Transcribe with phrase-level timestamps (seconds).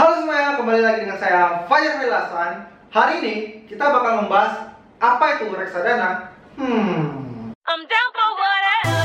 [0.00, 2.72] Halo semuanya, kembali lagi dengan saya Fajar Milasan.
[2.88, 3.34] Hari ini
[3.68, 6.32] kita bakal membahas apa itu reksadana.
[6.56, 7.52] Hmm.
[7.52, 8.96] I'm down for whatever.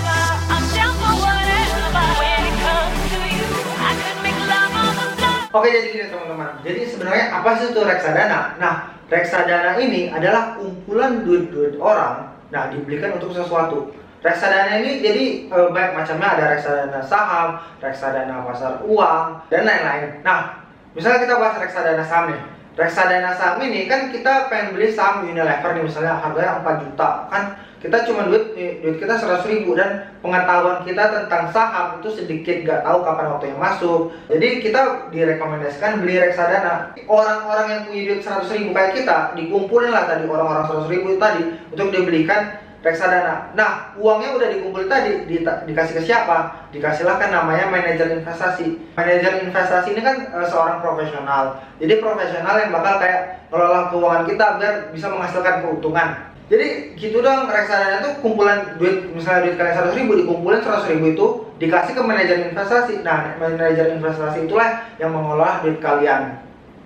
[0.48, 2.00] I'm down for whatever.
[2.16, 3.44] When it comes to you,
[3.76, 5.36] I could make love on the floor.
[5.60, 6.50] Oke jadi gini teman-teman.
[6.64, 8.40] Jadi sebenarnya apa sih itu reksadana?
[8.56, 8.76] Nah,
[9.12, 12.40] reksadana ini adalah kumpulan duit-duit orang.
[12.56, 13.92] Nah, dibelikan untuk sesuatu.
[14.24, 20.24] Reksadana ini jadi eh, banyak macamnya ada reksadana saham, reksadana pasar uang dan lain-lain.
[20.24, 20.65] Nah,
[20.96, 22.42] misalnya kita bahas reksadana saham nih.
[22.76, 27.44] Reksadana saham ini kan kita pengen beli saham Unilever nih misalnya harganya 4 juta kan?
[27.80, 32.66] Kita cuma duit eh, duit kita 100 ribu dan pengetahuan kita tentang saham itu sedikit
[32.66, 34.10] gak tahu kapan waktunya masuk.
[34.26, 34.82] Jadi kita
[35.14, 36.98] direkomendasikan beli reksadana.
[37.06, 41.42] Orang-orang yang punya duit 100 ribu kayak kita dikumpulin lah tadi orang-orang 100 ribu tadi
[41.70, 43.50] untuk dibelikan reksadana.
[43.58, 46.70] Nah, uangnya udah dikumpul tadi, di- dikasih ke siapa?
[46.70, 48.94] Dikasihlah kan namanya manajer investasi.
[48.94, 51.66] Manajer investasi ini kan eh, seorang profesional.
[51.82, 56.30] Jadi profesional yang bakal kayak ngelola keuangan kita biar bisa menghasilkan keuntungan.
[56.46, 61.06] Jadi gitu dong reksadana itu kumpulan duit misalnya duit kalian 100 ribu dikumpulin 100 ribu
[61.18, 61.26] itu
[61.58, 63.02] dikasih ke manajer investasi.
[63.02, 66.38] Nah, manajer investasi itulah yang mengelola duit kalian.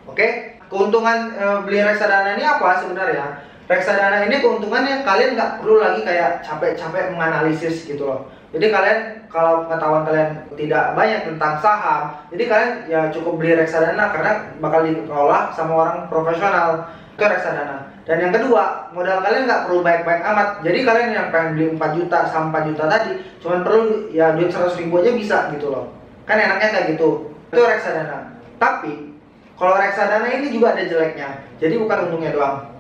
[0.08, 3.44] Oke, keuntungan e, beli reksadana ini apa sebenarnya?
[3.70, 8.26] Reksadana ini keuntungannya kalian nggak perlu lagi kayak capek-capek menganalisis gitu loh.
[8.50, 14.10] Jadi kalian kalau pengetahuan kalian tidak banyak tentang saham, jadi kalian ya cukup beli reksadana
[14.10, 16.90] karena bakal dikelola sama orang profesional.
[17.14, 17.94] Itu reksadana.
[18.10, 20.66] Dan yang kedua, modal kalian nggak perlu baik-baik amat.
[20.66, 24.50] Jadi kalian yang pengen beli 4 juta sama 4 juta tadi, cuman perlu ya duit
[24.50, 25.94] 100 ribu aja bisa gitu loh.
[26.26, 27.38] Kan enaknya kayak gitu.
[27.54, 28.34] Itu reksadana.
[28.58, 29.14] Tapi
[29.62, 31.46] kalau reksadana ini juga ada jeleknya.
[31.62, 32.79] Jadi bukan untungnya doang.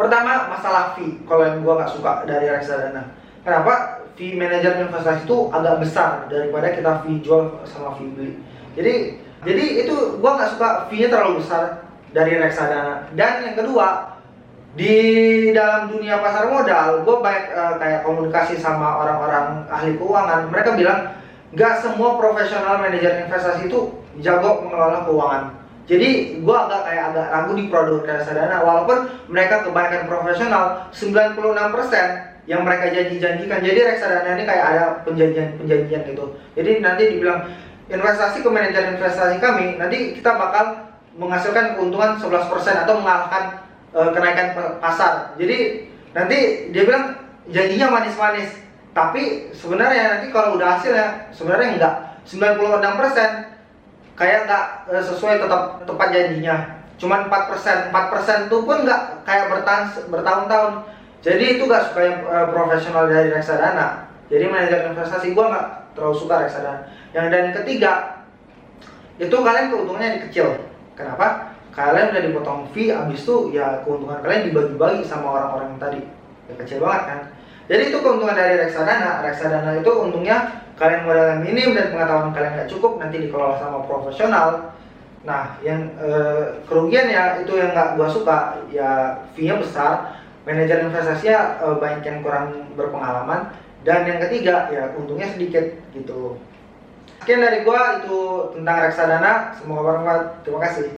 [0.00, 1.20] Pertama masalah fee.
[1.28, 3.12] Kalau yang gua nggak suka dari reksadana.
[3.44, 4.00] Kenapa?
[4.16, 8.32] Fee manajer investasi itu agak besar daripada kita fee jual sama fee beli.
[8.80, 11.84] Jadi jadi itu gua nggak suka fee-nya terlalu besar
[12.16, 13.12] dari reksadana.
[13.12, 14.16] Dan yang kedua
[14.72, 14.94] di
[15.50, 20.46] dalam dunia pasar modal, gue banyak eh, kayak komunikasi sama orang-orang ahli keuangan.
[20.46, 21.10] Mereka bilang
[21.50, 23.90] nggak semua profesional manajer investasi itu
[24.22, 25.44] jago mengelola keuangan.
[25.90, 32.62] Jadi gue agak kayak agak ragu di produk reksadana walaupun mereka kebanyakan profesional 96% yang
[32.62, 33.58] mereka janji-janjikan.
[33.58, 36.24] Jadi reksadana ini kayak ada penjanjian-penjanjian gitu.
[36.54, 37.42] Jadi nanti dibilang
[37.90, 43.58] investasi ke manajer investasi kami nanti kita bakal menghasilkan keuntungan 11% atau mengalahkan
[43.90, 44.46] eh, kenaikan
[44.78, 45.34] pasar.
[45.42, 47.18] Jadi nanti dia bilang
[47.50, 48.62] janjinya manis-manis.
[48.94, 51.94] Tapi sebenarnya nanti kalau udah hasilnya sebenarnya enggak.
[52.30, 53.59] 96%
[54.20, 56.56] kayak nggak eh, sesuai tetap tepat janjinya.
[57.00, 60.72] Cuman 4% 4% itu pun nggak kayak bertahan bertahun-tahun.
[61.24, 64.12] Jadi itu nggak suka yang eh, profesional dari reksadana.
[64.28, 65.66] Jadi manajer investasi gua nggak
[65.96, 66.84] terlalu suka reksadana.
[67.16, 67.92] Yang dan ketiga
[69.16, 70.68] itu kalian keuntungannya kecil.
[70.92, 71.56] Kenapa?
[71.72, 76.00] Kalian udah dipotong fee abis itu ya keuntungan kalian dibagi-bagi sama orang-orang yang tadi.
[76.50, 77.20] Ya, kecil banget kan
[77.70, 79.22] jadi itu keuntungan dari reksadana.
[79.22, 84.74] Reksadana itu untungnya kalian modalnya minim dan pengetahuan kalian nggak cukup nanti dikelola sama profesional.
[85.22, 88.38] Nah yang eh, kerugian ya itu yang nggak gua suka.
[88.74, 90.18] Ya fee-nya besar.
[90.42, 93.54] Manajer investasinya eh, banyak yang kurang berpengalaman.
[93.86, 96.42] Dan yang ketiga ya untungnya sedikit gitu.
[97.22, 99.54] Sekian dari gua itu tentang reksadana.
[99.62, 100.42] Semoga bermanfaat.
[100.42, 100.80] Terima kasih